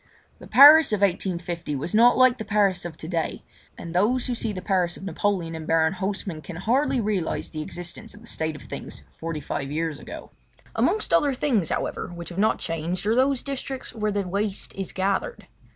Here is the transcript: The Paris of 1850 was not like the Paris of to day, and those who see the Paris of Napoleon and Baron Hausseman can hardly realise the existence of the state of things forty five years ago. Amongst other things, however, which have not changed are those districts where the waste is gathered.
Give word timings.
The 0.39 0.47
Paris 0.47 0.91
of 0.91 1.01
1850 1.01 1.75
was 1.75 1.93
not 1.93 2.17
like 2.17 2.39
the 2.39 2.43
Paris 2.43 2.85
of 2.85 2.97
to 2.97 3.07
day, 3.07 3.43
and 3.77 3.93
those 3.93 4.25
who 4.25 4.33
see 4.33 4.51
the 4.51 4.59
Paris 4.59 4.97
of 4.97 5.03
Napoleon 5.03 5.53
and 5.53 5.67
Baron 5.67 5.93
Hausseman 5.93 6.41
can 6.41 6.55
hardly 6.55 6.99
realise 6.99 7.49
the 7.49 7.61
existence 7.61 8.15
of 8.15 8.21
the 8.21 8.25
state 8.25 8.55
of 8.55 8.63
things 8.63 9.03
forty 9.19 9.39
five 9.41 9.69
years 9.69 9.99
ago. 9.99 10.31
Amongst 10.75 11.13
other 11.13 11.35
things, 11.35 11.69
however, 11.69 12.07
which 12.07 12.29
have 12.29 12.39
not 12.39 12.57
changed 12.57 13.05
are 13.05 13.13
those 13.13 13.43
districts 13.43 13.93
where 13.93 14.11
the 14.11 14.27
waste 14.27 14.73
is 14.73 14.91
gathered. 14.91 15.45